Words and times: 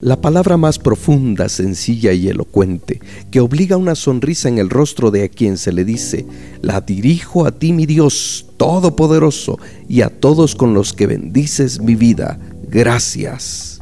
La 0.00 0.20
palabra 0.20 0.56
más 0.56 0.78
profunda, 0.78 1.48
sencilla 1.48 2.12
y 2.12 2.28
elocuente, 2.28 3.00
que 3.32 3.40
obliga 3.40 3.76
una 3.76 3.96
sonrisa 3.96 4.48
en 4.48 4.58
el 4.58 4.70
rostro 4.70 5.10
de 5.10 5.24
a 5.24 5.28
quien 5.28 5.58
se 5.58 5.72
le 5.72 5.84
dice, 5.84 6.24
la 6.62 6.80
dirijo 6.80 7.44
a 7.46 7.50
ti 7.50 7.72
mi 7.72 7.84
Dios 7.84 8.46
Todopoderoso 8.58 9.58
y 9.88 10.02
a 10.02 10.08
todos 10.08 10.54
con 10.54 10.72
los 10.72 10.92
que 10.92 11.08
bendices 11.08 11.80
mi 11.80 11.96
vida. 11.96 12.38
Gracias. 12.68 13.77